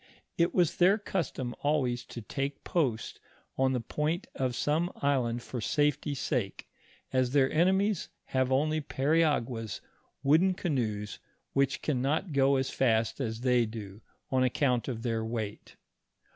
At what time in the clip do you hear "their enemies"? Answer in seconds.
7.33-8.09